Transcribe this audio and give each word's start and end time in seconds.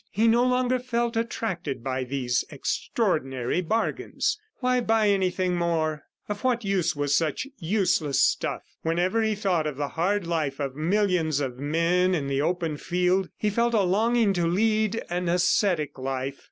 He 0.09 0.27
no 0.27 0.43
longer 0.43 0.79
felt 0.79 1.15
attracted 1.15 1.83
by 1.83 2.03
these 2.05 2.43
extraordinary 2.49 3.61
bargains. 3.61 4.39
Why 4.57 4.81
buy 4.81 5.09
anything 5.09 5.55
more?... 5.55 6.05
Of 6.27 6.43
what 6.43 6.65
use 6.65 6.95
was 6.95 7.15
such 7.15 7.45
useless 7.59 8.19
stuff? 8.19 8.63
Whenever 8.81 9.21
he 9.21 9.35
thought 9.35 9.67
of 9.67 9.77
the 9.77 9.89
hard 9.89 10.25
life 10.25 10.59
of 10.59 10.75
millions 10.75 11.39
of 11.39 11.59
men 11.59 12.15
in 12.15 12.25
the 12.25 12.41
open 12.41 12.77
field, 12.77 13.29
he 13.37 13.51
felt 13.51 13.75
a 13.75 13.81
longing 13.81 14.33
to 14.33 14.47
lead 14.47 15.03
an 15.11 15.29
ascetic 15.29 15.99
life. 15.99 16.39